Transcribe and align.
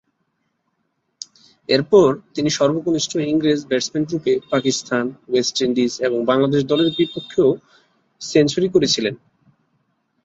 এরপর 1.69 2.07
তিনি 2.35 2.49
সর্বকনিষ্ঠ 2.49 3.11
ইংরেজ 3.31 3.59
ব্যাটসম্যানরূপে 3.65 4.33
পাকিস্তান, 4.51 5.05
ওয়েস্ট 5.29 5.55
ইন্ডিজ 5.61 5.93
এবং 6.01 6.19
বাংলাদেশ 6.25 6.61
দলের 6.65 6.89
বিপক্ষেও 6.97 7.49
সেঞ্চুরি 8.21 8.67
করেছিলেন। 8.69 9.15